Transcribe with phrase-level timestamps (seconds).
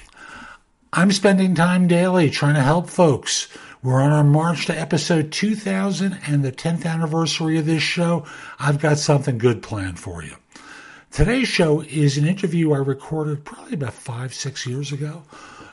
[0.93, 3.47] I'm spending time daily trying to help folks.
[3.81, 8.27] We're on our march to episode 2000 and the 10th anniversary of this show.
[8.59, 10.35] I've got something good planned for you.
[11.13, 15.23] Today's show is an interview I recorded probably about five, six years ago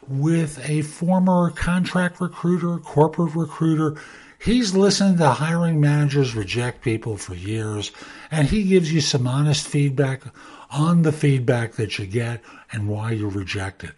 [0.10, 4.02] with a former contract recruiter, corporate recruiter.
[4.40, 7.92] He's listened to hiring managers reject people for years,
[8.32, 10.24] and he gives you some honest feedback
[10.72, 13.92] on the feedback that you get and why you reject it.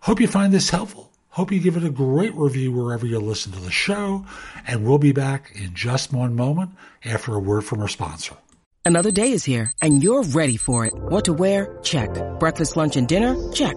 [0.00, 1.10] Hope you find this helpful.
[1.30, 4.24] Hope you give it a great review wherever you listen to the show,
[4.66, 6.70] and we'll be back in just one moment
[7.04, 8.36] after a word from our sponsor.
[8.84, 10.92] Another day is here, and you're ready for it.
[10.94, 11.78] What to wear?
[11.82, 12.10] Check.
[12.38, 13.34] Breakfast, lunch, and dinner?
[13.52, 13.76] Check.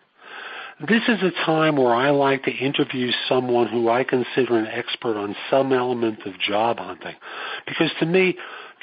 [0.87, 5.15] This is a time where I like to interview someone who I consider an expert
[5.15, 7.13] on some element of job hunting.
[7.67, 8.35] Because to me,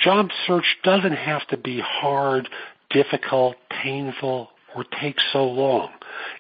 [0.05, 2.49] job search doesn't have to be hard,
[2.91, 5.91] difficult, painful, or take so long.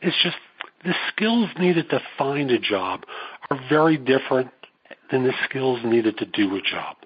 [0.00, 0.36] It's just
[0.84, 3.02] the skills needed to find a job
[3.50, 4.50] are very different
[5.10, 6.96] than the skills needed to do a job.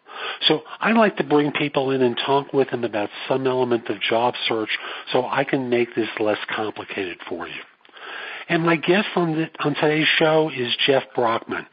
[0.47, 3.98] So I like to bring people in and talk with them about some element of
[4.03, 4.78] job search
[5.11, 7.55] so I can make this less complicated for you.
[8.48, 11.66] And my guest on, the, on today's show is Jeff Brockman.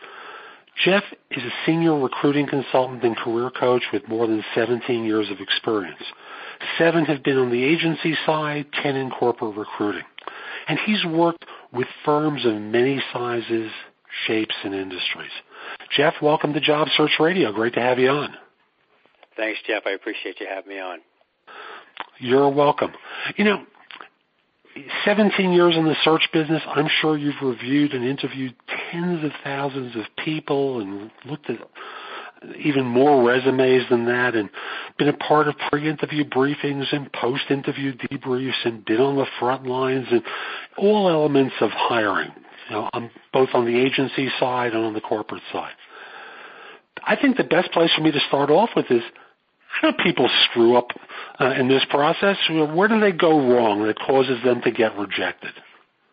[0.85, 5.39] Jeff is a senior recruiting consultant and career coach with more than 17 years of
[5.39, 6.01] experience.
[6.77, 10.03] Seven have been on the agency side, 10 in corporate recruiting.
[10.67, 13.71] And he's worked with firms of many sizes,
[14.27, 15.31] shapes, and industries.
[15.95, 17.51] Jeff, welcome to Job Search Radio.
[17.51, 18.35] Great to have you on.
[19.35, 19.83] Thanks, Jeff.
[19.85, 20.99] I appreciate you having me on.
[22.19, 22.91] You're welcome.
[23.37, 23.63] You know,
[25.05, 28.55] 17 years in the search business, I'm sure you've reviewed and interviewed
[28.91, 31.57] tens of thousands of people and looked at
[32.57, 34.49] even more resumes than that and
[34.97, 40.07] been a part of pre-interview briefings and post-interview debriefs and been on the front lines
[40.09, 40.21] and
[40.77, 42.31] all elements of hiring,
[42.69, 42.89] you know,
[43.33, 45.73] both on the agency side and on the corporate side.
[47.03, 49.03] I think the best place for me to start off with is
[49.69, 50.87] how do people screw up
[51.39, 52.37] uh, in this process?
[52.49, 55.51] Where do they go wrong that causes them to get rejected?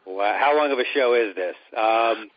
[0.06, 1.56] Well, how long of a show is this?
[1.77, 2.31] Um,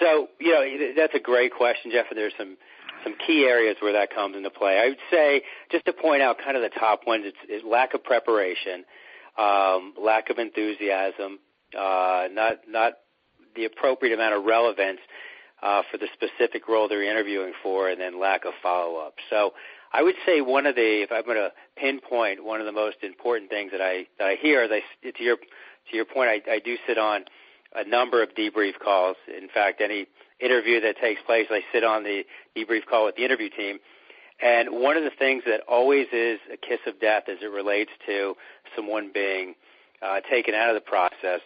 [0.00, 2.56] so, you know, that's a great question, Jeff, and there's some
[3.04, 4.78] some key areas where that comes into play.
[4.78, 7.92] I would say, just to point out kind of the top ones, it's, it's lack
[7.92, 8.84] of preparation,
[9.36, 11.38] um, lack of enthusiasm,
[11.78, 12.94] uh, not not
[13.54, 15.00] the appropriate amount of relevance
[15.62, 19.14] uh, for the specific role they're interviewing for, and then lack of follow up.
[19.30, 19.52] So
[19.94, 22.96] I would say one of the, if I'm going to pinpoint one of the most
[23.02, 26.42] important things that I that I hear, as I, to your to your point, I,
[26.50, 27.24] I do sit on
[27.76, 29.16] a number of debrief calls.
[29.28, 30.06] In fact, any
[30.40, 32.24] interview that takes place, I sit on the
[32.56, 33.78] debrief call with the interview team.
[34.42, 37.92] And one of the things that always is a kiss of death as it relates
[38.06, 38.34] to
[38.74, 39.54] someone being
[40.02, 41.40] uh, taken out of the process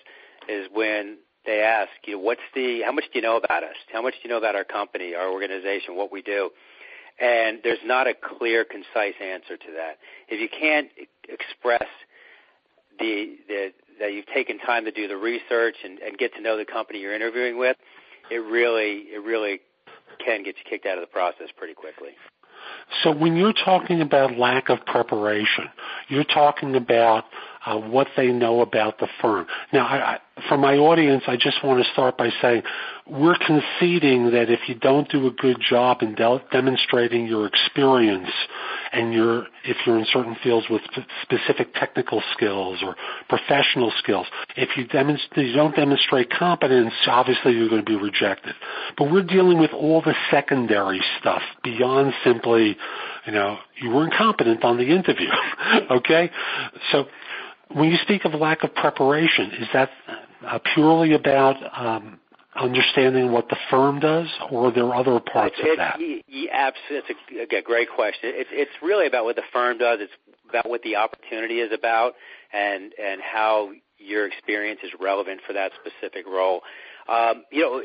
[0.49, 3.77] is when they ask, you know, what's the, how much do you know about us?
[3.93, 6.51] How much do you know about our company, our organization, what we do?
[7.21, 9.99] And there's not a clear, concise answer to that.
[10.29, 10.89] If you can't
[11.29, 11.87] express
[12.99, 16.57] the, the that you've taken time to do the research and, and get to know
[16.57, 17.77] the company you're interviewing with,
[18.31, 19.61] it really it really
[20.25, 22.11] can get you kicked out of the process pretty quickly.
[23.03, 25.69] So when you're talking about lack of preparation,
[26.09, 27.25] you're talking about
[27.65, 29.47] uh, what they know about the firm.
[29.73, 30.19] Now, I,
[30.49, 32.63] for my audience, I just want to start by saying
[33.07, 38.31] we're conceding that if you don't do a good job in de- demonstrating your experience
[38.93, 40.83] and your if you're in certain fields with
[41.23, 42.97] specific technical skills or
[43.29, 44.27] professional skills,
[44.57, 48.55] if you, demonstrate, you don't demonstrate competence, obviously you're going to be rejected.
[48.97, 52.77] But we're dealing with all the secondary stuff beyond simply,
[53.27, 55.29] you know, you were incompetent on the interview.
[55.91, 56.31] okay,
[56.93, 57.07] so
[57.73, 59.91] when you speak of lack of preparation, is that
[60.47, 62.19] uh, purely about um,
[62.55, 65.99] understanding what the firm does, or are there other parts it, of that?
[65.99, 68.31] Yeah, it's a, a great question.
[68.35, 69.99] It's it's really about what the firm does.
[70.01, 70.13] It's
[70.49, 72.15] about what the opportunity is about,
[72.53, 76.63] and and how your experience is relevant for that specific role.
[77.09, 77.83] Um, you know,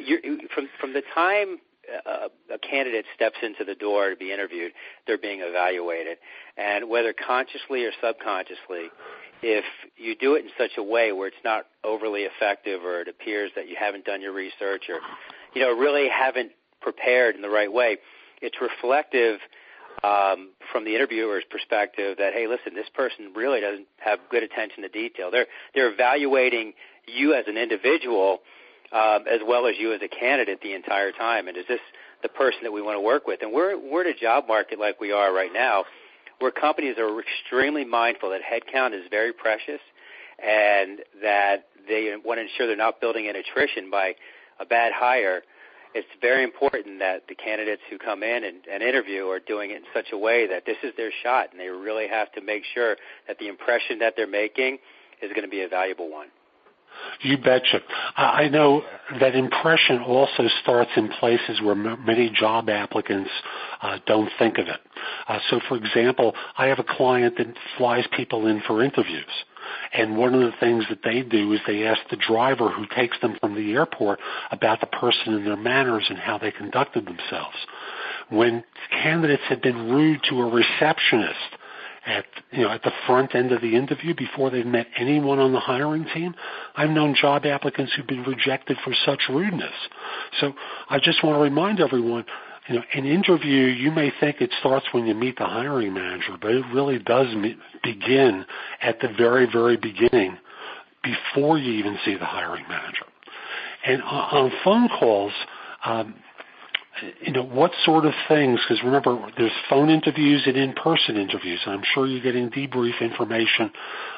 [0.54, 1.60] from from the time
[2.06, 4.72] a, a candidate steps into the door to be interviewed,
[5.08, 6.18] they're being evaluated.
[6.58, 8.90] And whether consciously or subconsciously,
[9.44, 9.66] if
[9.98, 13.52] you do it in such a way where it's not overly effective or it appears
[13.56, 15.00] that you haven't done your research or,
[15.54, 16.52] you know, really haven't
[16.82, 17.98] prepared in the right way,
[18.42, 19.40] it's reflective
[20.04, 24.84] um, from the interviewer's perspective that, hey, listen, this person really doesn't have good attention
[24.84, 25.30] to detail.
[25.30, 26.74] They're, they're evaluating
[27.06, 28.40] you as an individual
[28.94, 31.48] um, as well as you as a candidate the entire time.
[31.48, 31.80] And is this
[32.22, 33.42] the person that we want to work with?
[33.42, 35.86] And we're we're in a job market like we are right now,
[36.44, 39.80] where companies are extremely mindful that headcount is very precious,
[40.46, 44.14] and that they want to ensure they're not building in attrition by
[44.60, 45.44] a bad hire.
[45.96, 49.78] It's very important that the candidates who come in and, and interview are doing it
[49.78, 52.64] in such a way that this is their shot, and they really have to make
[52.74, 54.80] sure that the impression that they're making
[55.22, 56.28] is going to be a valuable one.
[57.22, 57.82] You betcha.
[58.18, 58.84] I know
[59.20, 63.30] that impression also starts in places where m- many job applicants
[63.82, 64.80] uh, don't think of it.
[65.28, 67.48] Uh, so, for example, I have a client that
[67.78, 69.26] flies people in for interviews.
[69.94, 73.20] And one of the things that they do is they ask the driver who takes
[73.22, 74.20] them from the airport
[74.52, 77.56] about the person and their manners and how they conducted themselves.
[78.30, 81.58] When candidates have been rude to a receptionist,
[82.06, 85.54] at you know at the front end of the interview before they've met anyone on
[85.54, 86.36] the hiring team.
[86.76, 89.74] I've known job applicants who've been rejected for such rudeness.
[90.40, 90.54] So
[90.90, 92.26] I just want to remind everyone,
[92.68, 96.38] you know, an interview you may think it starts when you meet the hiring manager,
[96.42, 97.28] but it really does
[97.84, 98.46] begin
[98.82, 100.38] at the very very beginning
[101.04, 103.06] before you even see the hiring manager.
[103.86, 105.34] And on phone calls,
[105.86, 106.16] um,
[107.22, 111.60] you know, what sort of things, because remember, there's phone interviews and in-person interviews.
[111.66, 113.72] I'm sure you're getting debrief information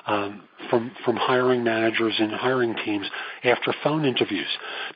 [0.07, 3.07] um, from from hiring managers and hiring teams
[3.43, 4.47] after phone interviews.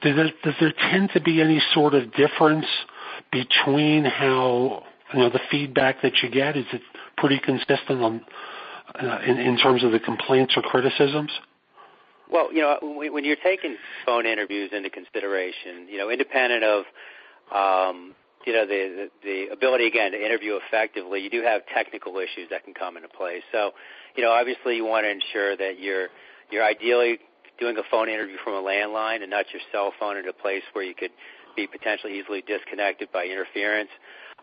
[0.02, 2.66] Does there, does there tend to be any sort of difference
[3.31, 4.84] between how
[5.14, 6.58] you know the feedback that you get?
[6.58, 6.82] Is it
[7.18, 8.22] pretty consistent on
[8.96, 11.32] uh, in, in terms of the complaints or criticisms?
[12.32, 13.75] Well, you know, when you're taking
[14.06, 16.84] phone interviews into consideration, you know, independent of
[17.54, 18.16] um,
[18.46, 22.50] you know, the, the, the ability again to interview effectively, you do have technical issues
[22.50, 23.42] that can come into play.
[23.51, 23.72] So,
[24.16, 26.07] you know, obviously you want to ensure that you're
[26.51, 27.19] you're ideally
[27.60, 30.63] doing a phone interview from a landline and not your cell phone in a place
[30.74, 31.12] where you could
[31.56, 33.90] be potentially easily disconnected by interference.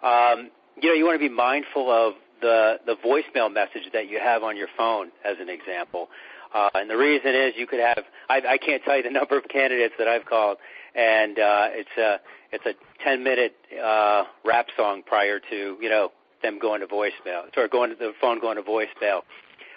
[0.02, 0.50] Um,
[0.80, 4.42] you know, you want to be mindful of the the voicemail message that you have
[4.42, 6.08] on your phone, as an example.
[6.54, 9.38] Uh, and the reason is you could have I, I can't tell you the number
[9.38, 10.58] of candidates that I've called,
[10.96, 12.20] and uh, it's a
[12.52, 12.72] it's a
[13.04, 16.10] 10 minute uh, rap song prior to you know
[16.42, 19.22] them going to voicemail or going to the phone going to voicemail.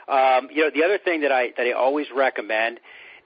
[0.08, 2.80] Um, you know the other thing that I that I always recommend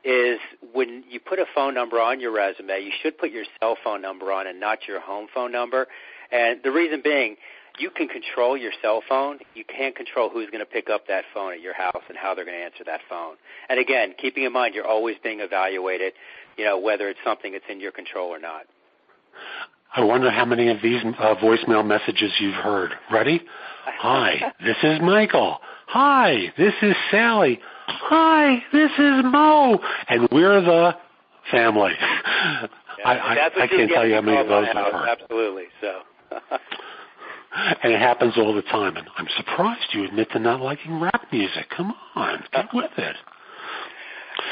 [0.03, 0.39] is
[0.73, 4.01] when you put a phone number on your resume, you should put your cell phone
[4.01, 5.87] number on and not your home phone number.
[6.31, 7.37] And the reason being,
[7.79, 9.39] you can control your cell phone.
[9.55, 12.35] You can't control who's going to pick up that phone at your house and how
[12.35, 13.35] they're going to answer that phone.
[13.69, 16.13] And again, keeping in mind you're always being evaluated,
[16.57, 18.63] you know, whether it's something that's in your control or not.
[19.95, 22.91] I wonder how many of these uh, voicemail messages you've heard.
[23.11, 23.41] Ready?
[23.85, 25.59] Hi, this is Michael.
[25.87, 27.59] Hi, this is Sally.
[27.85, 29.79] Hi, this is Mo.
[30.07, 30.95] And we're the
[31.51, 31.91] family.
[32.99, 35.09] Yeah, I, I, I can't tell you how many of those I've heard.
[35.21, 35.65] Absolutely.
[35.81, 36.01] So.
[37.83, 38.97] and it happens all the time.
[38.97, 41.65] And I'm surprised you admit to not liking rap music.
[41.75, 43.15] Come on, get with it.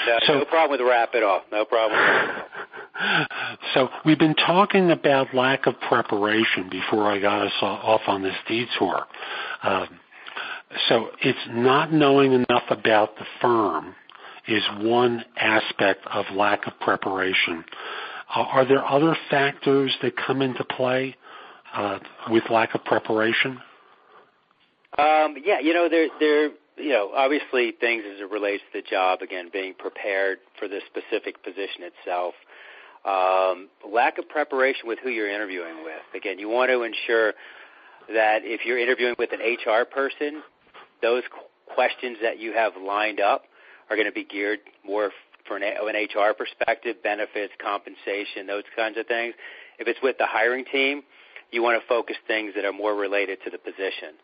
[0.07, 1.41] No, so, no problem with rap at all.
[1.51, 1.99] No problem.
[3.73, 8.35] so we've been talking about lack of preparation before I got us off on this
[8.47, 9.05] detour.
[9.63, 9.99] Um,
[10.87, 13.95] so it's not knowing enough about the firm
[14.47, 17.63] is one aspect of lack of preparation.
[18.33, 21.15] Uh, are there other factors that come into play
[21.73, 23.59] uh, with lack of preparation?
[24.97, 28.87] Um, yeah, you know, there there you know, obviously things as it relates to the
[28.87, 32.33] job, again, being prepared for the specific position itself.
[33.03, 36.01] Um, lack of preparation with who you're interviewing with.
[36.15, 37.33] Again, you want to ensure
[38.13, 40.43] that if you're interviewing with an HR person,
[41.01, 41.23] those
[41.73, 43.43] questions that you have lined up
[43.89, 45.11] are going to be geared more
[45.47, 49.33] for an, an HR perspective, benefits, compensation, those kinds of things.
[49.79, 51.01] If it's with the hiring team,
[51.51, 54.15] you want to focus things that are more related to the position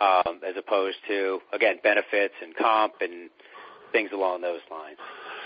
[0.00, 3.30] as opposed to again benefits and comp and
[3.92, 4.98] things along those lines.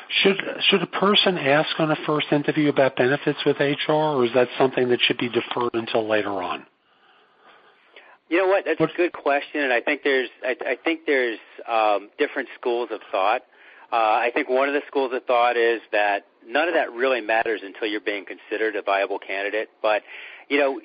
[0.08, 4.32] Should should a person ask on a first interview about benefits with HR, or is
[4.34, 6.64] that something that should be deferred until later on?
[8.28, 8.64] You know what?
[8.64, 11.38] That's a good question, and I think there's I, I think there's
[11.68, 13.42] um, different schools of thought.
[13.92, 17.20] Uh, I think one of the schools of thought is that none of that really
[17.20, 19.68] matters until you're being considered a viable candidate.
[19.82, 20.02] But
[20.48, 20.80] you know,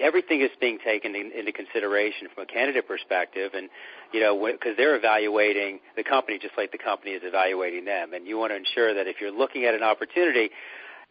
[0.00, 3.68] everything is being taken in, into consideration from a candidate perspective, and
[4.12, 8.26] you know, because they're evaluating the company just like the company is evaluating them, and
[8.26, 10.50] you want to ensure that if you're looking at an opportunity,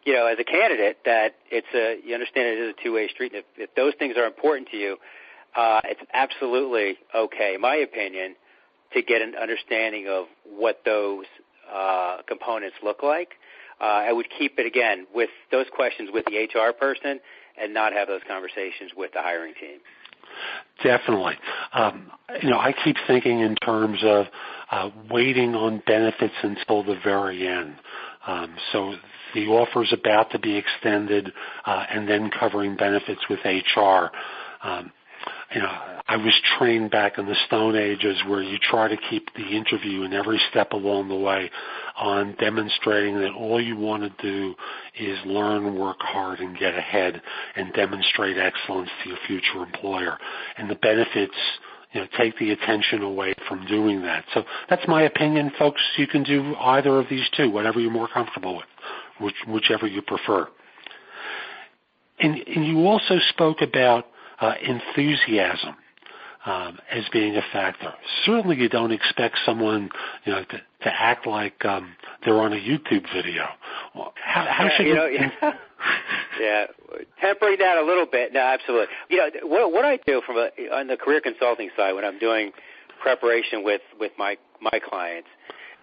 [0.03, 3.33] you know, as a candidate, that it's a you understand it is a two-way street,
[3.33, 4.97] and if, if those things are important to you,
[5.55, 8.35] uh, it's absolutely okay, in my opinion,
[8.93, 11.25] to get an understanding of what those
[11.71, 13.33] uh, components look like.
[13.81, 17.19] Uh, I would keep it again with those questions with the HR person
[17.59, 19.79] and not have those conversations with the hiring team.
[20.83, 21.33] Definitely.
[21.73, 22.11] Um,
[22.41, 24.25] you know, I keep thinking in terms of
[24.71, 27.75] uh, waiting on benefits until the very end.
[28.25, 28.95] Um, so
[29.33, 31.31] the offer is about to be extended,
[31.65, 34.11] uh, and then covering benefits with HR.
[34.63, 34.91] Um,
[35.53, 35.71] you know,
[36.07, 40.03] I was trained back in the Stone Ages where you try to keep the interview
[40.03, 41.49] and every step along the way
[41.97, 44.55] on demonstrating that all you want to do
[44.99, 47.21] is learn, work hard, and get ahead
[47.55, 50.17] and demonstrate excellence to your future employer.
[50.57, 51.35] And the benefits,
[51.91, 54.23] you know, take the attention away from doing that.
[54.33, 55.81] So that's my opinion, folks.
[55.97, 58.65] You can do either of these two, whatever you're more comfortable with,
[59.19, 60.47] which, whichever you prefer.
[62.19, 64.05] And, and you also spoke about
[64.41, 65.75] uh, enthusiasm
[66.45, 67.93] um, as being a factor.
[68.25, 69.89] Certainly, you don't expect someone
[70.25, 71.95] you know to, to act like um,
[72.25, 73.45] they're on a YouTube video.
[73.93, 74.11] How,
[74.49, 75.05] how should you know?
[75.05, 75.29] Yeah.
[76.39, 76.65] yeah,
[77.19, 78.33] tempering that a little bit.
[78.33, 78.87] No, absolutely.
[79.09, 82.19] You know what, what I do from a, on the career consulting side when I'm
[82.19, 82.51] doing
[83.01, 85.29] preparation with with my my clients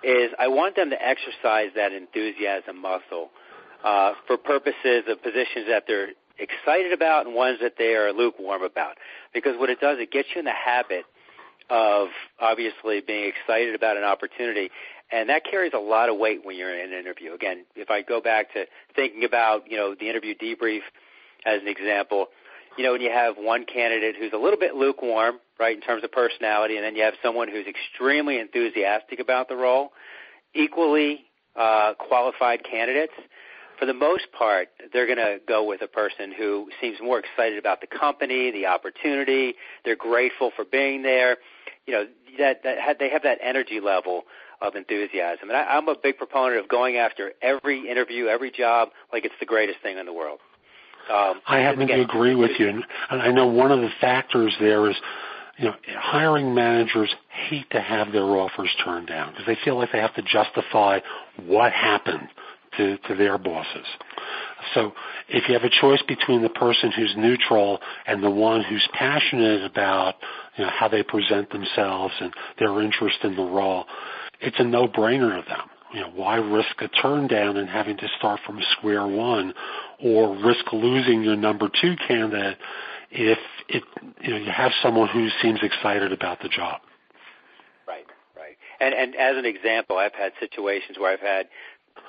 [0.02, 3.30] is I want them to exercise that enthusiasm muscle
[3.84, 8.62] uh, for purposes of positions that they're excited about and ones that they are lukewarm
[8.62, 8.96] about.
[9.34, 11.04] Because what it does, it gets you in the habit
[11.70, 12.08] of
[12.40, 14.70] obviously being excited about an opportunity,
[15.10, 17.34] and that carries a lot of weight when you're in an interview.
[17.34, 18.64] Again, if I go back to
[18.94, 20.80] thinking about you know the interview debrief
[21.44, 22.28] as an example,
[22.76, 26.04] you know when you have one candidate who's a little bit lukewarm, right, in terms
[26.04, 29.92] of personality, and then you have someone who's extremely enthusiastic about the role,
[30.54, 31.24] equally
[31.56, 33.12] uh, qualified candidates
[33.78, 37.58] for the most part, they're going to go with a person who seems more excited
[37.58, 39.54] about the company, the opportunity.
[39.84, 41.36] They're grateful for being there.
[41.86, 42.06] You know,
[42.38, 44.24] that, that they have that energy level
[44.60, 45.48] of enthusiasm.
[45.48, 49.34] And I, I'm a big proponent of going after every interview, every job, like it's
[49.40, 50.40] the greatest thing in the world.
[51.10, 54.54] Um, I happen again, to agree with you, and I know one of the factors
[54.60, 54.96] there is
[55.56, 59.90] you know, hiring managers hate to have their offers turned down because they feel like
[59.90, 61.00] they have to justify
[61.46, 62.28] what happened
[62.78, 63.86] to, to their bosses.
[64.74, 64.92] So
[65.28, 69.64] if you have a choice between the person who's neutral and the one who's passionate
[69.64, 70.14] about
[70.56, 73.84] you know, how they present themselves and their interest in the role,
[74.40, 75.68] it's a no-brainer to them.
[75.92, 79.54] You know, why risk a turn down and having to start from square one
[80.04, 82.58] or risk losing your number two candidate
[83.10, 83.82] if it,
[84.20, 86.80] you know, you have someone who seems excited about the job.
[87.86, 88.04] Right,
[88.36, 88.56] right.
[88.80, 91.48] And, and as an example, I've had situations where I've had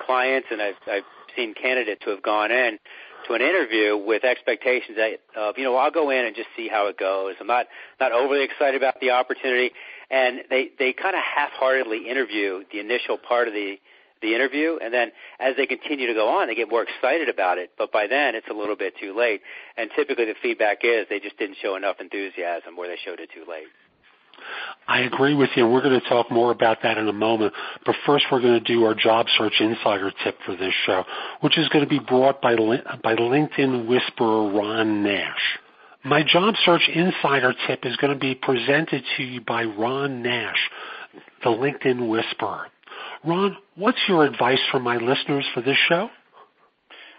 [0.06, 1.04] clients and I've, I've
[1.36, 2.78] seen candidates who have gone in
[3.26, 6.68] to an interview with expectations that of you know I'll go in and just see
[6.68, 7.34] how it goes.
[7.40, 7.66] I'm not
[8.00, 9.72] not overly excited about the opportunity,
[10.10, 13.76] and they they kind of half-heartedly interview the initial part of the
[14.22, 17.56] the interview, and then as they continue to go on, they get more excited about
[17.56, 17.70] it.
[17.78, 19.40] But by then, it's a little bit too late.
[19.78, 23.30] And typically, the feedback is they just didn't show enough enthusiasm, or they showed it
[23.32, 23.68] too late.
[24.88, 27.52] I agree with you, and we're going to talk more about that in a moment.
[27.86, 31.04] But first, we're going to do our job search insider tip for this show,
[31.40, 35.58] which is going to be brought by, by LinkedIn whisperer Ron Nash.
[36.04, 40.70] My job search insider tip is going to be presented to you by Ron Nash,
[41.44, 42.66] the LinkedIn whisperer.
[43.24, 46.08] Ron, what's your advice for my listeners for this show?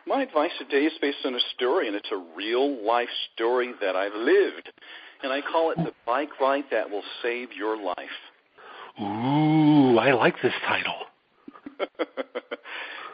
[0.07, 3.95] My advice today is based on a story, and it's a real life story that
[3.95, 4.71] I've lived
[5.23, 7.95] and I call it the bike ride that will save your life.
[8.99, 10.95] Ooh, I like this title.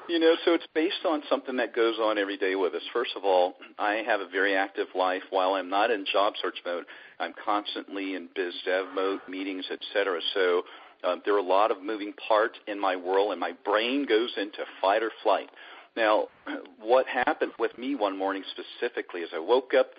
[0.10, 2.82] you know, so it's based on something that goes on every day with us.
[2.94, 5.22] First of all, I have a very active life.
[5.30, 6.86] While I'm not in job search mode,
[7.20, 10.20] I'm constantly in biz dev mode, meetings, etc.
[10.34, 10.64] So
[11.04, 14.32] uh, there are a lot of moving parts in my world, and my brain goes
[14.38, 15.50] into fight or flight.
[15.96, 16.28] Now,
[16.82, 19.92] what happened with me one morning specifically is I woke up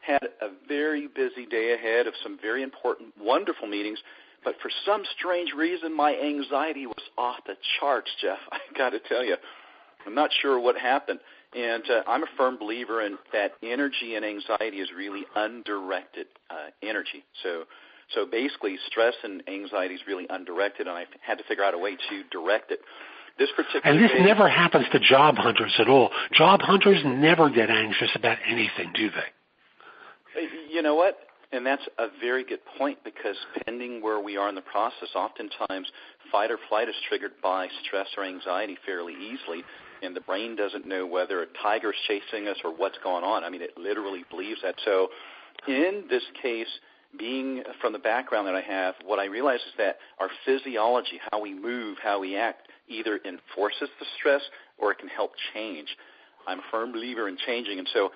[0.00, 3.98] had a very busy day ahead of some very important, wonderful meetings.
[4.44, 8.38] But for some strange reason, my anxiety was off the charts, Jeff.
[8.52, 9.36] I got to tell you,
[10.06, 11.20] I'm not sure what happened.
[11.54, 16.70] And uh, I'm a firm believer in that energy and anxiety is really undirected uh,
[16.82, 17.24] energy.
[17.42, 17.64] So,
[18.14, 21.78] so basically, stress and anxiety is really undirected, and I had to figure out a
[21.78, 22.80] way to direct it.
[23.38, 26.10] This particular and this day, never happens to job hunters at all.
[26.32, 29.26] Job hunters never get anxious about anything, do they?
[30.70, 31.18] You know what?
[31.52, 35.90] And that's a very good point because pending where we are in the process, oftentimes
[36.30, 39.64] fight or flight is triggered by stress or anxiety fairly easily,
[40.02, 43.42] and the brain doesn't know whether a tiger's chasing us or what's going on.
[43.42, 44.76] I mean, it literally believes that.
[44.84, 45.08] So,
[45.66, 46.68] in this case,
[47.18, 51.20] being uh, from the background that I have, what I realize is that our physiology,
[51.32, 54.42] how we move, how we act, either enforces the stress
[54.78, 55.88] or it can help change.
[56.46, 58.10] I'm a firm believer in changing, and so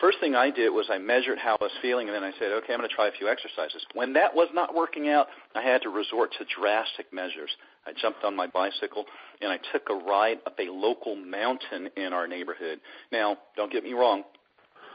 [0.00, 2.52] first thing I did was I measured how I was feeling, and then I said,
[2.52, 3.84] okay, I'm going to try a few exercises.
[3.94, 7.50] When that was not working out, I had to resort to drastic measures.
[7.86, 9.04] I jumped on my bicycle
[9.40, 12.80] and I took a ride up a local mountain in our neighborhood.
[13.12, 14.24] Now, don't get me wrong,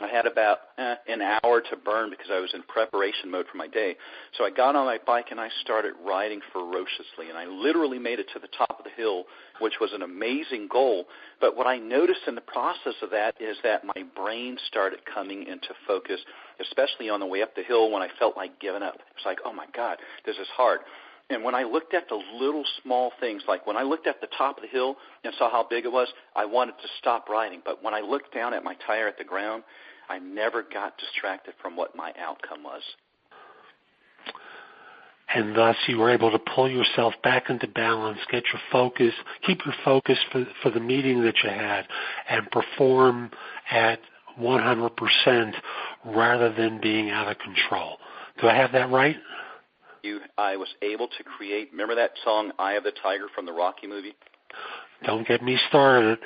[0.01, 3.57] I had about eh, an hour to burn because I was in preparation mode for
[3.57, 3.95] my day.
[4.37, 8.19] So I got on my bike and I started riding ferociously, and I literally made
[8.19, 9.25] it to the top of the hill,
[9.59, 11.05] which was an amazing goal.
[11.41, 15.43] But what I noticed in the process of that is that my brain started coming
[15.43, 16.19] into focus,
[16.61, 18.95] especially on the way up the hill when I felt like giving up.
[19.15, 20.79] It's like, oh my God, this is hard.
[21.31, 24.27] And when I looked at the little small things, like when I looked at the
[24.35, 27.61] top of the hill and saw how big it was, I wanted to stop riding.
[27.63, 29.63] But when I looked down at my tire at the ground,
[30.09, 32.81] I never got distracted from what my outcome was.
[35.33, 39.13] And thus you were able to pull yourself back into balance, get your focus,
[39.45, 41.87] keep your focus for, for the meeting that you had,
[42.27, 43.29] and perform
[43.69, 43.99] at
[44.39, 45.53] 100%
[46.05, 47.97] rather than being out of control.
[48.41, 49.17] Do I have that right?
[50.01, 51.69] You, I was able to create.
[51.71, 54.15] Remember that song "Eye of the Tiger" from the Rocky movie?
[55.05, 56.19] Don't get me started.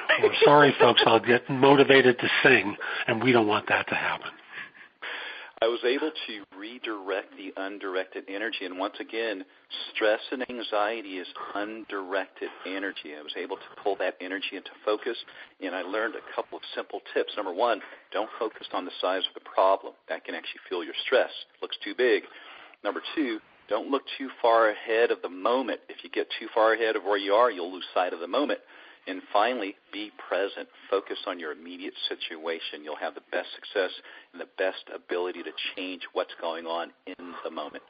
[0.43, 1.01] Sorry, folks.
[1.05, 2.75] I'll get motivated to sing,
[3.07, 4.31] and we don't want that to happen.
[5.61, 9.45] I was able to redirect the undirected energy, and once again,
[9.95, 13.15] stress and anxiety is undirected energy.
[13.17, 15.15] I was able to pull that energy into focus,
[15.61, 17.31] and I learned a couple of simple tips.
[17.37, 17.79] Number one,
[18.11, 19.93] don't focus on the size of the problem.
[20.09, 21.31] That can actually fuel your stress.
[21.55, 22.23] It looks too big.
[22.83, 23.39] Number two,
[23.73, 25.79] don't look too far ahead of the moment.
[25.89, 28.27] If you get too far ahead of where you are, you'll lose sight of the
[28.27, 28.59] moment.
[29.07, 30.67] And finally, be present.
[30.91, 32.83] Focus on your immediate situation.
[32.83, 33.89] You'll have the best success
[34.31, 37.81] and the best ability to change what's going on in the moment.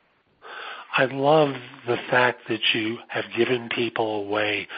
[0.98, 1.54] I love
[1.86, 4.70] the fact that you have given people a way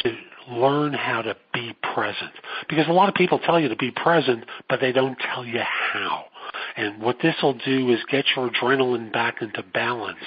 [0.00, 0.12] to
[0.50, 2.32] learn how to be present.
[2.68, 5.60] Because a lot of people tell you to be present, but they don't tell you
[5.60, 6.26] how.
[6.76, 10.18] And what this will do is get your adrenaline back into balance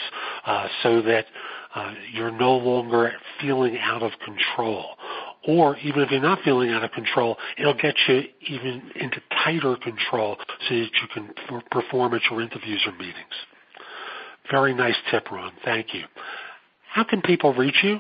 [0.46, 1.26] uh, so that
[1.76, 4.86] uh, you're no longer feeling out of control.
[5.48, 9.76] Or even if you're not feeling out of control, it'll get you even into tighter
[9.76, 10.38] control
[10.70, 11.34] so that you can
[11.72, 13.16] perform at your interviews or meetings.
[14.52, 15.52] Very nice tip, Ron.
[15.66, 16.04] Thank you.
[16.90, 18.00] How can people reach you?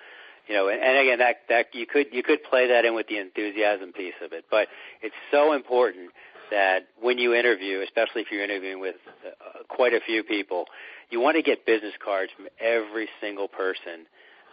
[0.48, 3.06] you know, and, and again, that that you could you could play that in with
[3.08, 4.68] the enthusiasm piece of it, but
[5.02, 6.10] it's so important
[6.50, 10.66] that when you interview, especially if you're interviewing with uh, quite a few people,
[11.10, 14.06] you want to get business cards from every single person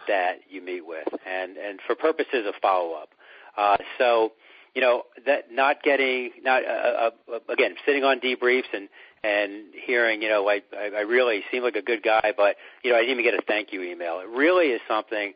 [0.08, 3.10] that you meet with, and and for purposes of follow up.
[3.56, 4.32] Uh, so,
[4.74, 8.88] you know, that not getting not uh, uh, again sitting on debriefs and
[9.24, 12.96] and hearing, you know, I I really seem like a good guy, but you know,
[12.96, 14.20] I didn't even get a thank you email.
[14.20, 15.34] It really is something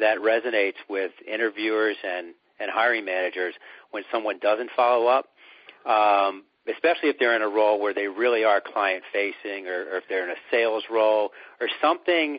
[0.00, 3.54] that resonates with interviewers and, and hiring managers
[3.90, 5.26] when someone doesn't follow up,
[5.86, 9.98] um, especially if they're in a role where they really are client facing or, or
[9.98, 12.38] if they're in a sales role or something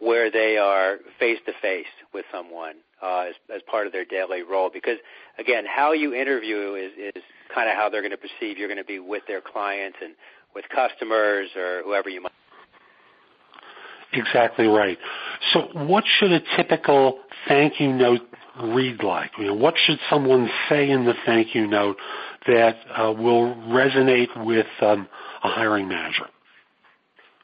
[0.00, 4.42] where they are face to face with someone uh, as, as part of their daily
[4.42, 4.70] role.
[4.72, 4.98] Because
[5.38, 7.22] again, how you interview is, is
[7.54, 10.14] kind of how they're going to perceive you're going to be with their clients and
[10.54, 12.32] with customers or whoever you might.
[14.12, 14.98] Exactly right.
[15.52, 18.20] So, what should a typical thank you note
[18.62, 19.32] read like?
[19.38, 21.96] You know, what should someone say in the thank you note
[22.46, 25.08] that uh, will resonate with um,
[25.42, 26.26] a hiring manager?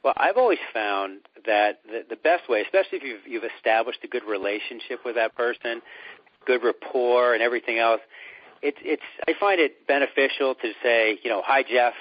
[0.03, 4.09] Well, I've always found that the, the best way, especially if you've, you've established a
[4.09, 5.83] good relationship with that person,
[6.47, 8.01] good rapport, and everything else,
[8.63, 9.03] it's it's.
[9.29, 11.95] I find it beneficial to say, you know, hi Jeff,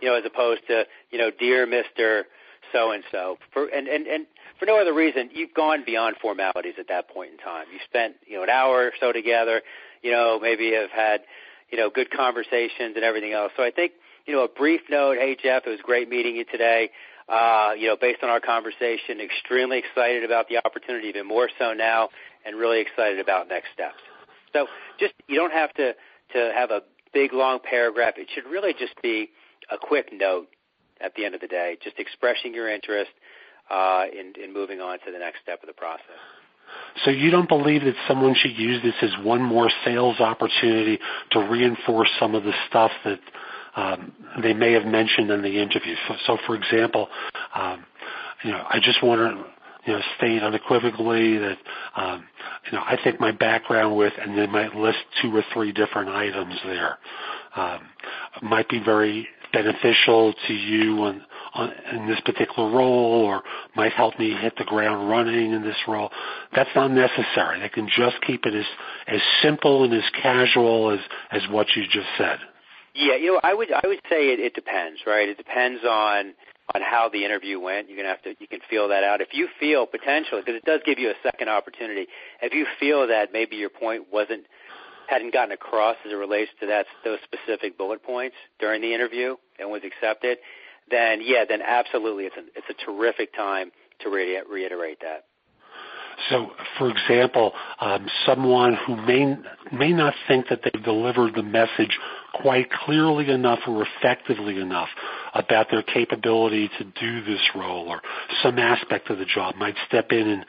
[0.00, 2.26] you know, as opposed to, you know, dear Mister
[2.72, 3.38] So and So.
[3.54, 4.26] And and and
[4.58, 7.66] for no other reason, you've gone beyond formalities at that point in time.
[7.72, 9.62] You spent, you know, an hour or so together.
[10.02, 11.22] You know, maybe have had,
[11.74, 13.50] you know, good conversations and everything else.
[13.56, 13.94] So I think,
[14.26, 16.88] you know, a brief note, hey Jeff, it was great meeting you today.
[17.28, 21.72] Uh, you know, based on our conversation, extremely excited about the opportunity, even more so
[21.72, 22.10] now,
[22.46, 23.98] and really excited about next steps.
[24.52, 24.68] So
[25.00, 25.94] just you don't have to
[26.34, 26.82] to have a
[27.12, 28.14] big long paragraph.
[28.18, 29.30] It should really just be
[29.68, 30.46] a quick note
[31.00, 33.10] at the end of the day, just expressing your interest
[33.68, 36.22] uh, in, in moving on to the next step of the process.
[37.04, 40.98] So you don't believe that someone should use this as one more sales opportunity
[41.32, 43.20] to reinforce some of the stuff that
[43.76, 45.94] um, they may have mentioned in the interview.
[46.06, 47.08] So, so for example,
[47.54, 47.84] um,
[48.44, 49.44] you know, I just want to
[49.86, 51.58] you know, state unequivocally that,
[51.96, 52.24] um,
[52.66, 56.08] you know, I think my background with, and they might list two or three different
[56.08, 56.98] items there,
[57.56, 57.80] um,
[58.42, 61.22] might be very beneficial to you on,
[61.54, 63.42] on, in this particular role or
[63.76, 66.10] might help me hit the ground running in this role.
[66.54, 67.60] That's not necessary.
[67.60, 68.66] They can just keep it as,
[69.06, 72.38] as simple and as casual as, as what you just said.
[72.94, 75.28] Yeah, you know, I would I would say it, it depends, right?
[75.28, 76.32] It depends on
[76.74, 77.88] on how the interview went.
[77.88, 79.20] You're gonna have to you can feel that out.
[79.20, 82.06] If you feel potentially, because it does give you a second opportunity.
[82.40, 84.46] If you feel that maybe your point wasn't
[85.08, 89.36] hadn't gotten across as it relates to that those specific bullet points during the interview
[89.58, 90.38] and was accepted,
[90.90, 95.24] then yeah, then absolutely, it's a it's a terrific time to re- reiterate that.
[96.30, 99.36] So, for example, um, someone who may
[99.72, 101.98] may not think that they've delivered the message
[102.34, 104.88] quite clearly enough or effectively enough
[105.34, 108.00] about their capability to do this role or
[108.42, 110.46] some aspect of the job might step in and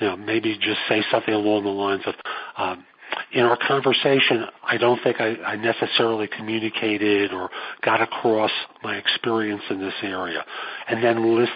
[0.00, 2.14] you know maybe just say something along the lines of
[2.56, 2.84] um,
[3.32, 7.50] in our conversation, I don't think I, I necessarily communicated or
[7.82, 8.50] got across
[8.82, 10.44] my experience in this area,
[10.88, 11.52] and then list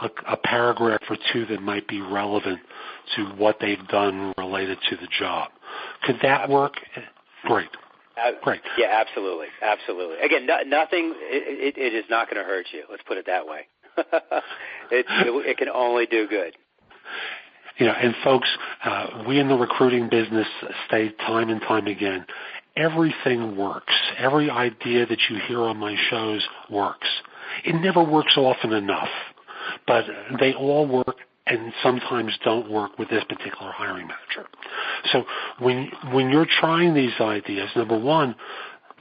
[0.00, 2.60] a, a paragraph or two that might be relevant
[3.16, 5.50] to what they've done related to the job.
[6.04, 6.74] Could that work?
[7.44, 7.68] Great.
[8.42, 8.60] Great.
[8.76, 10.18] Yeah, absolutely, absolutely.
[10.18, 11.14] Again, no, nothing.
[11.16, 12.82] It, it, it is not going to hurt you.
[12.90, 13.68] Let's put it that way.
[14.90, 16.56] it, it can only do good.
[17.78, 18.48] You know, and folks,
[18.84, 20.46] uh, we in the recruiting business
[20.90, 22.26] say time and time again,
[22.76, 23.94] everything works.
[24.18, 27.08] Every idea that you hear on my shows works.
[27.64, 29.08] It never works often enough,
[29.86, 30.04] but
[30.40, 34.48] they all work and sometimes don't work with this particular hiring manager.
[35.12, 35.24] So
[35.58, 38.34] when when you're trying these ideas, number one,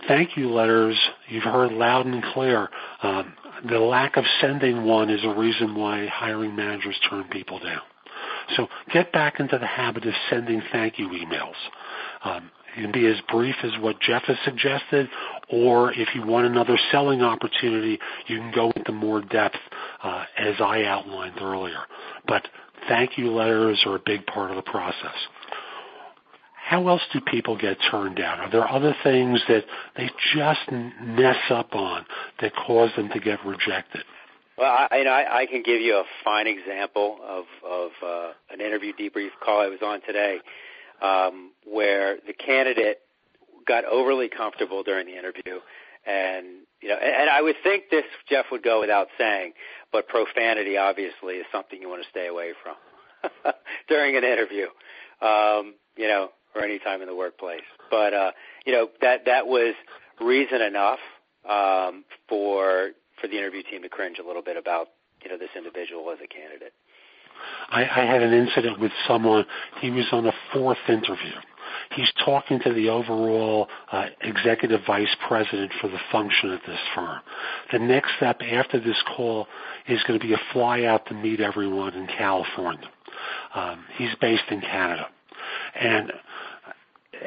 [0.07, 2.69] thank you letters you've heard loud and clear.
[3.03, 3.33] Um,
[3.69, 7.81] the lack of sending one is a reason why hiring managers turn people down.
[8.55, 11.55] So get back into the habit of sending thank you emails.
[12.23, 15.09] Um, it can be as brief as what Jeff has suggested,
[15.49, 19.57] or if you want another selling opportunity, you can go into more depth
[20.03, 21.81] uh, as I outlined earlier.
[22.27, 22.47] But
[22.87, 25.15] thank you letters are a big part of the process.
[26.67, 28.41] How else do people get turned down?
[28.41, 29.63] Are there other things that
[29.95, 32.05] they just mess up on
[32.41, 34.03] that cause them to get rejected?
[34.57, 38.31] Well, I, you know, I, I can give you a fine example of of uh,
[38.51, 40.39] an interview debrief call I was on today,
[41.01, 42.99] um, where the candidate
[43.67, 45.59] got overly comfortable during the interview,
[46.07, 46.47] and
[46.81, 49.53] you know, and, and I would think this Jeff would go without saying,
[49.91, 53.53] but profanity obviously is something you want to stay away from
[53.87, 54.65] during an interview,
[55.21, 57.61] um, you know, or any time in the workplace.
[57.91, 58.31] But uh,
[58.65, 59.75] you know, that that was
[60.19, 60.99] reason enough
[61.47, 64.87] um, for for the interview team to cringe a little bit about
[65.23, 66.73] you know this individual as a candidate.
[67.69, 69.45] I, I had an incident with someone.
[69.79, 71.35] He was on a fourth interview.
[71.91, 77.19] He's talking to the overall uh, executive vice president for the function at this firm.
[77.71, 79.47] The next step after this call
[79.87, 82.89] is going to be a fly out to meet everyone in California.
[83.53, 85.07] Um, he's based in Canada.
[85.79, 86.11] And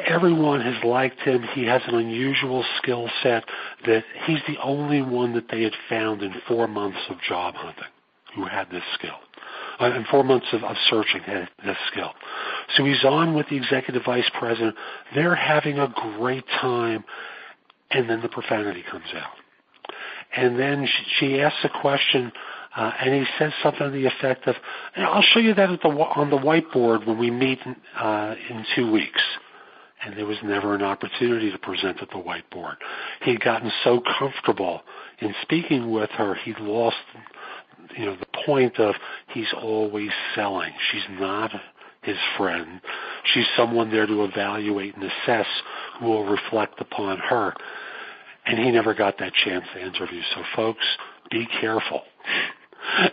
[0.06, 1.42] everyone has liked him.
[1.54, 3.44] He has an unusual skill set
[3.86, 7.84] that he's the only one that they had found in four months of job hunting
[8.34, 9.18] who had this skill.
[9.80, 12.12] uh, and four months of, of searching that, that skill.
[12.76, 14.76] So he's on with the executive vice president.
[15.14, 17.04] They're having a great time,
[17.90, 19.32] and then the profanity comes out.
[20.36, 22.30] And then she, she asks a question,
[22.76, 24.54] uh, and he says something to the effect of,
[24.96, 27.58] "I'll show you that at the on the whiteboard when we meet
[27.98, 29.20] uh, in two weeks."
[30.04, 32.76] And there was never an opportunity to present at the whiteboard.
[33.22, 34.80] He'd gotten so comfortable
[35.20, 36.96] in speaking with her, he'd lost,
[37.96, 38.94] you know, the point of
[39.28, 40.72] he's always selling.
[40.90, 41.50] She's not
[42.02, 42.80] his friend.
[43.24, 45.46] She's someone there to evaluate and assess
[45.98, 47.54] who will reflect upon her.
[48.46, 50.22] And he never got that chance to interview.
[50.34, 50.84] So folks,
[51.30, 52.02] be careful.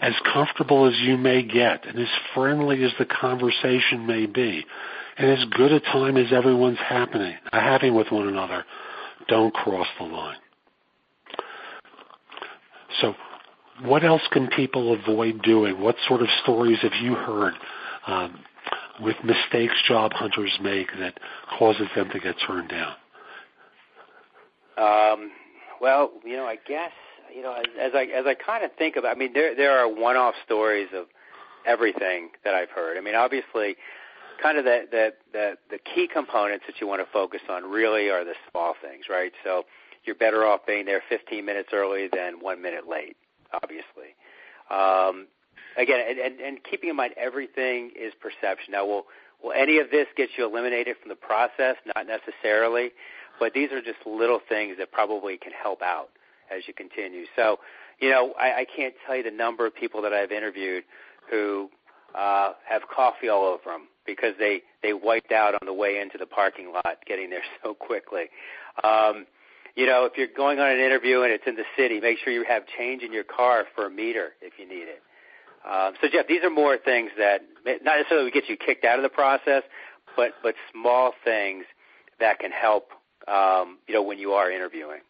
[0.02, 4.66] As comfortable as you may get and as friendly as the conversation may be,
[5.18, 8.66] and as good a time as everyone's happening, having with one another,
[9.28, 10.38] don't cross the line.
[13.02, 13.16] So,
[13.84, 15.82] what else can people avoid doing?
[15.82, 17.54] What sort of stories have you heard
[18.08, 18.40] um,
[19.02, 21.20] with mistakes job hunters make that
[21.58, 22.94] causes them to get turned down?
[24.78, 25.32] Um,
[25.82, 26.92] well, you know, I guess
[27.36, 29.78] you know, as, as I as I kind of think about, I mean, there there
[29.78, 31.06] are one-off stories of
[31.66, 32.98] everything that I've heard.
[32.98, 33.76] I mean, obviously,
[34.42, 38.10] kind of the the the, the key components that you want to focus on really
[38.10, 39.32] are the small things, right?
[39.44, 39.64] So
[40.06, 43.18] you're better off being there 15 minutes early than one minute late,
[43.54, 44.16] obviously.
[44.72, 45.28] Um,
[45.78, 48.72] again, and, and, and keeping in mind everything is perception.
[48.72, 49.06] Now, will
[49.44, 51.76] will any of this get you eliminated from the process?
[51.96, 52.92] Not necessarily,
[53.40, 56.10] but these are just little things that probably can help out
[56.50, 57.26] as you continue.
[57.36, 57.60] So,
[58.00, 60.84] you know, I, I can't tell you the number of people that I've interviewed
[61.30, 61.70] who
[62.16, 66.18] uh, have coffee all over them because they they wiped out on the way into
[66.18, 68.26] the parking lot, getting there so quickly.
[68.84, 69.28] Um,
[69.76, 72.34] you know, if you're going on an interview and it's in the city, make sure
[72.34, 75.04] you have change in your car for a meter if you need it.
[75.70, 79.04] Um, so, Jeff, these are more things that not necessarily get you kicked out of
[79.04, 79.64] the process,
[80.16, 81.66] but but small things
[82.20, 82.90] that can help.
[83.28, 85.02] Um, you know, when you are interviewing.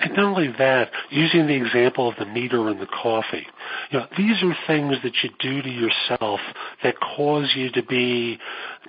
[0.00, 3.46] And not only that, using the example of the meter and the coffee,
[3.90, 6.40] you know, these are things that you do to yourself
[6.82, 8.38] that cause you to be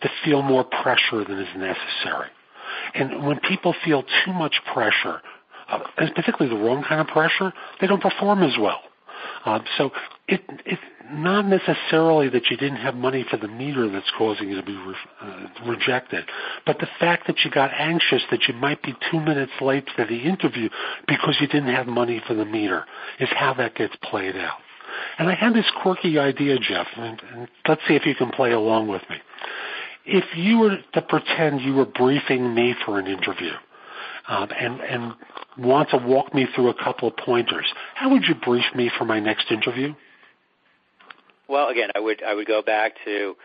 [0.02, 2.30] to feel more pressure than is necessary.
[2.94, 5.22] And when people feel too much pressure,
[5.70, 8.82] uh, and particularly the wrong kind of pressure, they don't perform as well.
[9.46, 9.92] Um, so
[10.28, 14.56] it, it's not necessarily that you didn't have money for the meter that's causing you
[14.56, 16.26] to be re- uh, rejected,
[16.66, 20.06] but the fact that you got anxious that you might be two minutes late to
[20.06, 20.70] the interview
[21.08, 22.86] because you didn't have money for the meter
[23.20, 24.58] is how that gets played out.
[25.20, 28.52] And I had this quirky idea, Jeff, and, and let's see if you can play
[28.52, 29.18] along with me.
[30.06, 33.52] If you were to pretend you were briefing me for an interview,
[34.28, 35.14] um, and, and
[35.58, 39.06] want to walk me through a couple of pointers, how would you brief me for
[39.06, 39.94] my next interview?
[41.48, 43.36] Well, again, I would I would go back to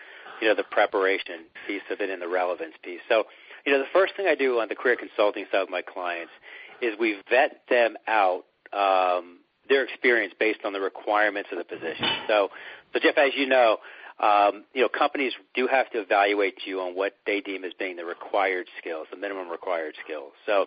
[0.41, 3.01] you know the preparation piece of it and the relevance piece.
[3.09, 3.25] So,
[3.67, 6.33] you know, the first thing I do on the career consulting side with my clients
[6.81, 12.07] is we vet them out um, their experience based on the requirements of the position.
[12.27, 12.49] So,
[12.93, 13.79] so Jeff, as you know, you know,
[14.21, 14.65] Um,
[14.97, 19.07] companies do have to evaluate you on what they deem as being the required skills,
[19.11, 20.33] the minimum required skills.
[20.45, 20.67] So,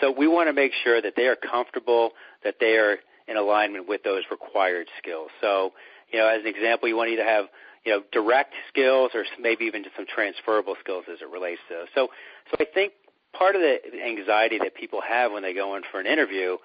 [0.00, 2.10] so we want to make sure that they are comfortable,
[2.42, 5.30] that they are in alignment with those required skills.
[5.40, 5.72] So,
[6.12, 7.46] you know, as an example, you want to either have
[7.84, 11.74] you know direct skills or maybe even just some transferable skills as it relates to.
[11.74, 11.88] Those.
[11.94, 12.08] So,
[12.50, 12.92] so I think
[13.32, 16.56] part of the anxiety that people have when they go in for an interview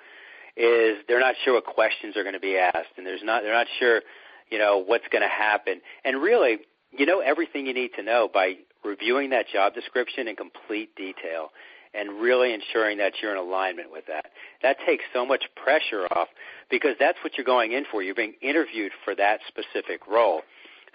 [0.58, 3.54] is they're not sure what questions are going to be asked, and there's not they're
[3.54, 4.02] not sure
[4.50, 5.82] you know, what's going to happen.
[6.04, 6.60] And really,
[6.92, 11.50] you know everything you need to know by reviewing that job description in complete detail
[11.94, 14.28] and really ensuring that you're in alignment with that.
[14.62, 16.28] That takes so much pressure off
[16.70, 18.04] because that's what you're going in for.
[18.04, 20.42] You're being interviewed for that specific role.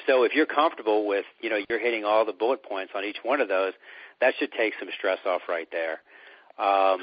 [0.07, 3.19] So if you're comfortable with, you know, you're hitting all the bullet points on each
[3.23, 3.73] one of those,
[4.21, 6.01] that should take some stress off right there.
[6.59, 7.01] Um,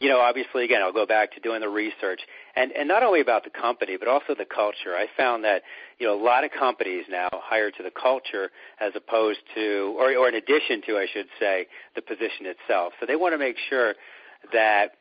[0.00, 2.20] you know, obviously, again, I'll go back to doing the research,
[2.56, 4.94] and and not only about the company, but also the culture.
[4.96, 5.62] I found that
[5.98, 10.14] you know a lot of companies now hire to the culture as opposed to, or
[10.16, 12.92] or in addition to, I should say, the position itself.
[12.98, 13.94] So they want to make sure
[14.52, 14.94] that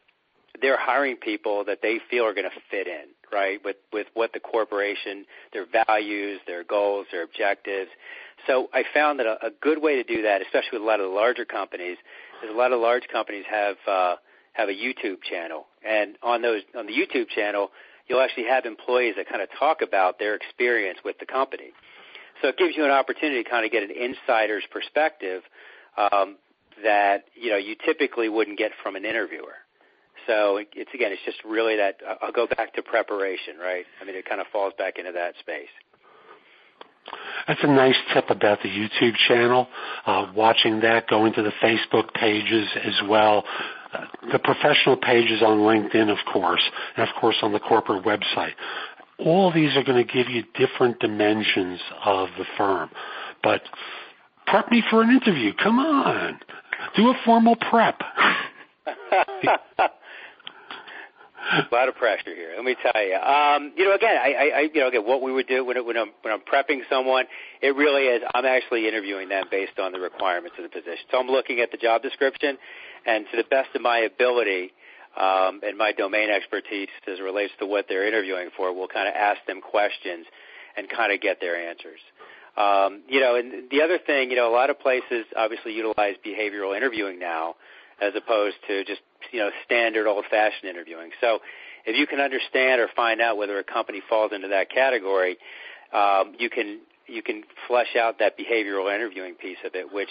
[0.61, 4.31] they're hiring people that they feel are going to fit in, right, with with what
[4.33, 7.89] the corporation, their values, their goals, their objectives.
[8.45, 10.99] So I found that a, a good way to do that, especially with a lot
[10.99, 11.97] of the larger companies,
[12.43, 13.75] is a lot of large companies have.
[13.87, 14.15] Uh,
[14.53, 17.69] have a YouTube channel, and on those on the YouTube channel,
[18.07, 21.71] you'll actually have employees that kind of talk about their experience with the company.
[22.41, 25.43] So it gives you an opportunity to kind of get an insider's perspective
[25.97, 26.37] um,
[26.83, 29.55] that you know you typically wouldn't get from an interviewer.
[30.27, 31.97] So it's again, it's just really that.
[32.21, 33.85] I'll go back to preparation, right?
[34.01, 35.71] I mean, it kind of falls back into that space.
[37.47, 39.67] That's a nice tip about the YouTube channel.
[40.05, 43.43] Uh, watching that, going to the Facebook pages as well.
[43.93, 46.63] Uh, the professional pages on LinkedIn, of course,
[46.95, 48.53] and of course on the corporate website.
[49.19, 52.89] All these are going to give you different dimensions of the firm.
[53.43, 53.61] But
[54.47, 55.53] prep me for an interview.
[55.61, 56.39] Come on.
[56.95, 57.99] Do a formal prep.
[61.51, 62.53] a lot of pressure here.
[62.55, 63.15] Let me tell you.
[63.15, 65.97] Um, you know, again, I, I, you know, again, what we would do when, when
[65.97, 67.25] I'm when I'm prepping someone,
[67.61, 68.23] it really is.
[68.33, 71.05] I'm actually interviewing them based on the requirements of the position.
[71.11, 72.57] So I'm looking at the job description,
[73.05, 74.73] and to the best of my ability
[75.19, 79.07] um, and my domain expertise as it relates to what they're interviewing for, we'll kind
[79.07, 80.25] of ask them questions
[80.75, 81.99] and kind of get their answers.
[82.57, 86.15] Um, you know, and the other thing, you know, a lot of places obviously utilize
[86.25, 87.55] behavioral interviewing now
[88.03, 91.11] as opposed to just you know standard old-fashioned interviewing.
[91.21, 91.39] So
[91.85, 95.37] if you can understand or find out whether a company falls into that category,
[95.93, 100.09] um, you can you can flesh out that behavioral interviewing piece of it, which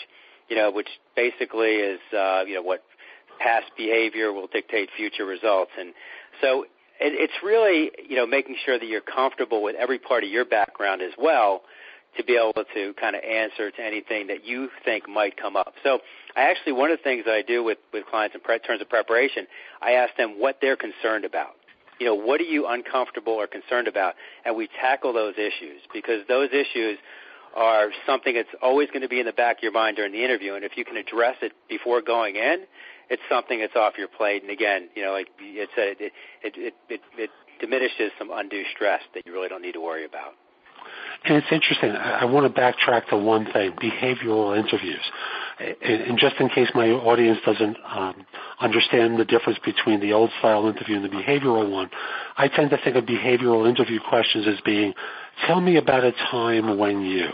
[0.48, 2.82] you know which basically is uh, you know what
[3.38, 5.94] past behavior will dictate future results, and
[6.40, 6.64] so
[7.00, 10.44] it, it's really you know making sure that you're comfortable with every part of your
[10.44, 11.62] background as well
[12.16, 15.72] to be able to kind of answer to anything that you think might come up.
[15.82, 16.00] So
[16.36, 18.80] I actually one of the things that I do with with clients in pre- terms
[18.80, 19.46] of preparation,
[19.80, 21.56] I ask them what they're concerned about.
[21.98, 24.14] You know, what are you uncomfortable or concerned about,
[24.44, 26.98] and we tackle those issues because those issues
[27.54, 30.24] are something that's always going to be in the back of your mind during the
[30.24, 32.64] interview, and if you can address it before going in,
[33.10, 34.42] it's something that's off your plate.
[34.42, 38.64] And again, you know, like it said, it it it, it, it diminishes some undue
[38.74, 40.32] stress that you really don't need to worry about.
[41.24, 41.90] And it's interesting.
[41.90, 45.00] I, want to backtrack to one thing: behavioral interviews.
[45.58, 48.26] And, just in case my audience doesn't um,
[48.60, 51.90] understand the difference between the old style interview and the behavioral one,
[52.36, 54.94] I tend to think of behavioral interview questions as being,
[55.46, 57.28] "Tell me about a time when you,"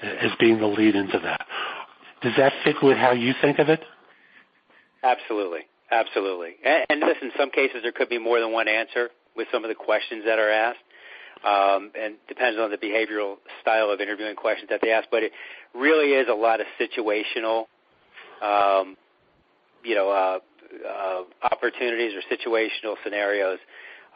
[0.00, 1.46] as being the lead into that.
[2.22, 3.80] Does that fit with how you think of it?
[5.02, 5.60] Absolutely,
[5.90, 6.54] absolutely.
[6.64, 9.64] And, and listen, in some cases there could be more than one answer with some
[9.64, 10.78] of the questions that are asked
[11.44, 15.08] um, and depends on the behavioral style of interviewing questions that they ask.
[15.10, 15.32] But it
[15.74, 17.66] really is a lot of situational,
[18.42, 18.96] um,
[19.84, 20.38] you know, uh,
[20.86, 23.58] uh, opportunities or situational scenarios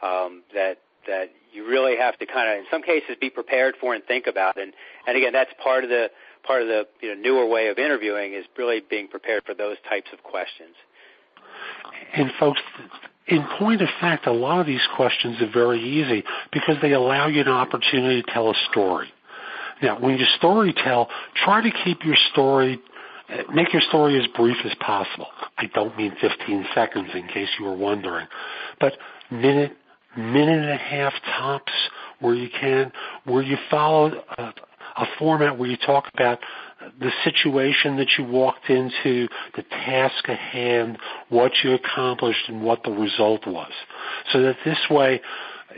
[0.01, 3.95] um, that that you really have to kind of, in some cases, be prepared for
[3.95, 4.59] and think about.
[4.59, 4.73] And
[5.07, 6.09] and again, that's part of the
[6.43, 9.77] part of the you know, newer way of interviewing is really being prepared for those
[9.87, 10.75] types of questions.
[12.13, 12.61] And folks,
[13.27, 17.27] in point of fact, a lot of these questions are very easy because they allow
[17.27, 19.07] you an opportunity to tell a story.
[19.81, 21.07] Now, when you story tell,
[21.43, 22.79] try to keep your story,
[23.53, 25.27] make your story as brief as possible.
[25.57, 28.27] I don't mean 15 seconds in case you were wondering,
[28.79, 28.93] but
[29.31, 29.73] minute,
[30.17, 31.71] minute and a half tops
[32.19, 32.91] where you can,
[33.25, 34.43] where you follow a,
[34.97, 36.39] a format where you talk about
[36.99, 40.97] the situation that you walked into, the task at hand,
[41.29, 43.71] what you accomplished, and what the result was.
[44.31, 45.21] So that this way,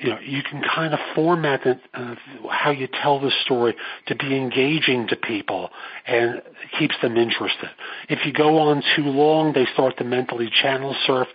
[0.02, 2.16] you know, you can kind of format it, uh,
[2.50, 3.76] how you tell the story
[4.08, 5.70] to be engaging to people
[6.08, 6.42] and
[6.80, 7.70] keeps them interested.
[8.10, 11.28] If you go on too long, they start to mentally channel surf.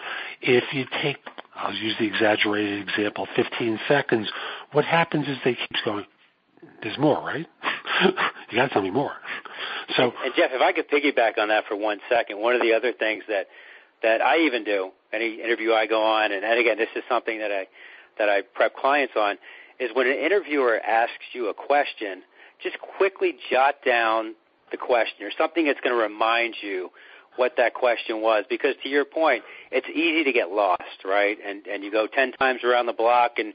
[0.42, 1.18] If you take,
[1.54, 4.28] I'll use the exaggerated example, 15 seconds,
[4.72, 6.04] what happens is they keep going,
[6.82, 7.46] there's more, right?
[8.50, 9.12] you got to tell me more.
[9.96, 12.72] So, and Jeff, if I could piggyback on that for one second, one of the
[12.72, 13.46] other things that
[14.02, 17.38] that I even do any interview I go on, and, and again, this is something
[17.38, 17.66] that I
[18.18, 19.36] that I prep clients on,
[19.80, 22.22] is when an interviewer asks you a question,
[22.62, 24.34] just quickly jot down
[24.70, 26.90] the question or something that's going to remind you
[27.36, 28.44] what that question was.
[28.50, 31.38] Because to your point it's easy to get lost right?
[31.44, 33.54] And and you go 10 times around the block and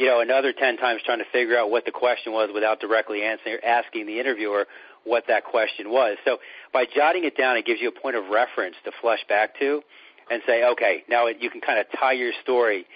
[0.00, 3.22] you know, another 10 times trying to figure out what the question was without directly
[3.22, 4.66] answer, asking the interviewer
[5.04, 6.16] what that question was.
[6.24, 6.38] So
[6.72, 9.82] by jotting it down, it gives you a point of reference to flush back to
[10.30, 12.86] and say, okay, now you can kind of tie your story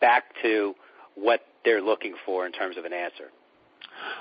[0.00, 0.74] back to
[1.14, 3.30] what they're looking for in terms of an answer.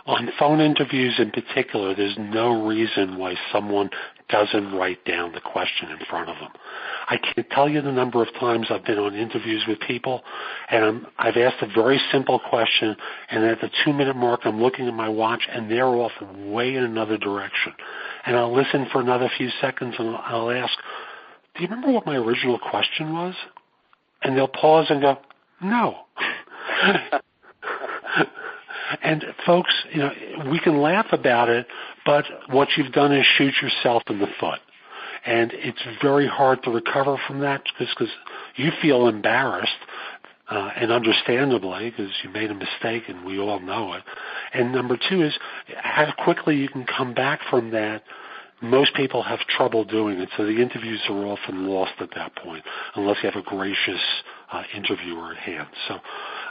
[0.08, 3.90] On phone interviews in particular, there's no reason why someone
[4.30, 6.52] doesn't write down the question in front of them.
[7.08, 10.24] I can't tell you the number of times I've been on interviews with people
[10.70, 12.96] and I'm, I've asked a very simple question
[13.30, 16.76] and at the two minute mark I'm looking at my watch and they're off way
[16.76, 17.74] in another direction.
[18.26, 20.74] And I'll listen for another few seconds and I'll ask,
[21.56, 23.36] do you remember what my original question was?
[24.24, 25.18] And they'll pause and go,
[25.62, 25.98] no.
[29.02, 30.12] And folks, you know,
[30.52, 31.68] we can laugh about it,
[32.06, 34.60] but what you've done is shoot yourself in the foot.
[35.26, 38.10] And it's very hard to recover from that because
[38.56, 39.72] you feel embarrassed
[40.50, 44.04] uh, and understandably, because you made a mistake and we all know it.
[44.54, 45.34] And number two is
[45.76, 48.04] how quickly you can come back from that.
[48.62, 52.64] Most people have trouble doing it, so the interviews are often lost at that point,
[52.96, 54.00] unless you have a gracious
[54.52, 55.68] uh, interviewer at hand.
[55.88, 56.00] So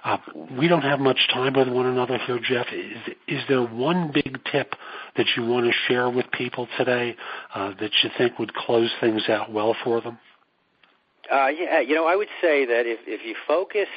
[0.05, 0.19] uh,
[0.59, 2.67] we don't have much time with one another here, Jeff.
[2.73, 4.75] Is, is there one big tip
[5.17, 7.17] that you want to share with people today
[7.55, 10.19] uh, that you think would close things out well for them?
[11.33, 13.89] Uh, yeah, you know, I would say that if if you focus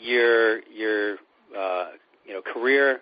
[0.00, 1.16] your your
[1.58, 1.86] uh,
[2.24, 3.00] you know career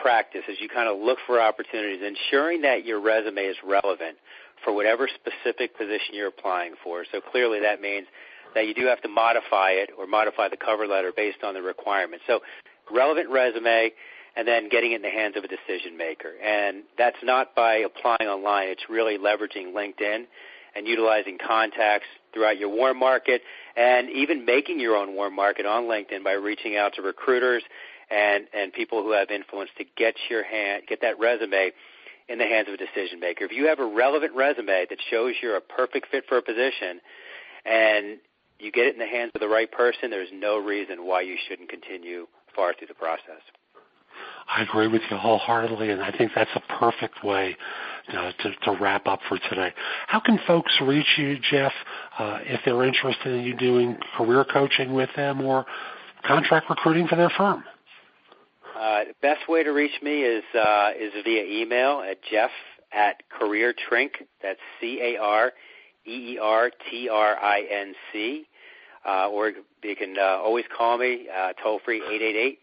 [0.00, 4.16] practice as you kind of look for opportunities, ensuring that your resume is relevant
[4.64, 7.04] for whatever specific position you're applying for.
[7.10, 8.06] So clearly that means
[8.54, 11.62] that you do have to modify it or modify the cover letter based on the
[11.62, 12.24] requirements.
[12.26, 12.40] So
[12.90, 13.92] relevant resume
[14.36, 16.32] and then getting it in the hands of a decision maker.
[16.42, 20.24] And that's not by applying online, it's really leveraging LinkedIn
[20.74, 23.42] and utilizing contacts throughout your warm market
[23.76, 27.62] and even making your own warm market on LinkedIn by reaching out to recruiters
[28.10, 31.70] and, and people who have influence to get your hand, get that resume
[32.28, 33.44] in the hands of a decision maker.
[33.44, 37.00] If you have a relevant resume that shows you're a perfect fit for a position
[37.64, 38.18] and
[38.64, 41.36] you get it in the hands of the right person, there's no reason why you
[41.48, 43.42] shouldn't continue far through the process.
[44.48, 47.56] I agree with you wholeheartedly, and I think that's a perfect way
[48.08, 49.72] uh, to, to wrap up for today.
[50.06, 51.72] How can folks reach you, Jeff,
[52.18, 55.64] uh, if they're interested in you doing career coaching with them or
[56.24, 57.64] contract recruiting for their firm?
[58.78, 62.50] Uh, the best way to reach me is uh, is via email at jeff
[62.92, 64.10] at careertrinc.
[64.42, 65.52] That's C A R
[66.06, 68.46] E E R T R I N C.
[69.06, 69.52] Uh, or
[69.82, 72.58] you can uh, always call me uh, toll free eight eight eight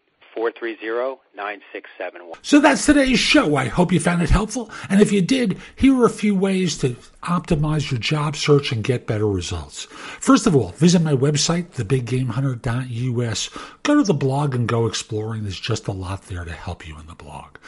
[1.36, 2.34] 430-9671.
[2.42, 3.56] So that's today's show.
[3.56, 4.70] I hope you found it helpful.
[4.88, 8.82] And if you did, here are a few ways to optimize your job search and
[8.82, 9.84] get better results.
[9.84, 13.50] First of all, visit my website, thebiggamehunter.us.
[13.82, 15.42] Go to the blog and go exploring.
[15.42, 17.58] There's just a lot there to help you in the blog.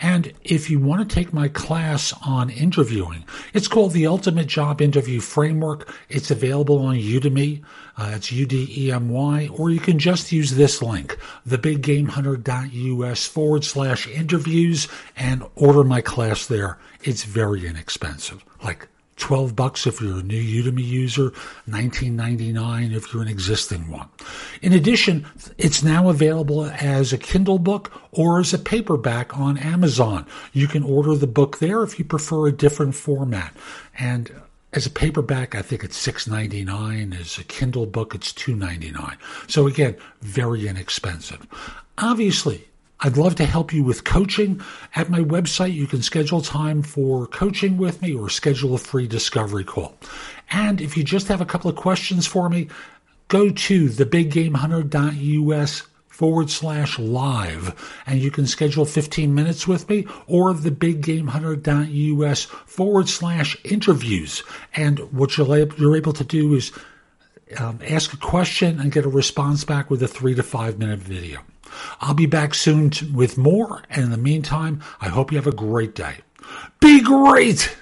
[0.00, 4.82] And if you want to take my class on interviewing, it's called the Ultimate Job
[4.82, 5.94] Interview Framework.
[6.08, 7.62] It's available on Udemy.
[7.96, 11.16] Uh, it's U-D-E-M-Y, or you can just use this link,
[11.48, 16.78] thebiggamehunter.us forward slash interviews and order my class there.
[17.02, 21.30] It's very inexpensive, like 12 bucks if you're a new Udemy user,
[21.68, 24.08] 19.99 if you're an existing one.
[24.60, 30.26] In addition, it's now available as a Kindle book or as a paperback on Amazon.
[30.52, 33.54] You can order the book there if you prefer a different format.
[33.98, 34.32] And
[34.72, 37.12] as a paperback, I think it's six ninety nine.
[37.12, 39.16] As a Kindle book, it's two ninety nine.
[39.46, 41.46] So again, very inexpensive.
[41.98, 42.66] Obviously,
[43.04, 44.62] I'd love to help you with coaching.
[44.94, 49.06] At my website, you can schedule time for coaching with me or schedule a free
[49.06, 49.94] discovery call.
[50.50, 52.68] And if you just have a couple of questions for me,
[53.28, 60.54] go to thebiggamehunter.us forward slash live, and you can schedule 15 minutes with me or
[60.54, 64.42] the biggamehunter.us forward slash interviews.
[64.74, 66.72] And what you're able to do is
[67.58, 71.00] um, ask a question and get a response back with a three to five minute
[71.00, 71.40] video.
[72.00, 75.52] I'll be back soon with more, and in the meantime, I hope you have a
[75.52, 76.16] great day.
[76.80, 77.76] Be great!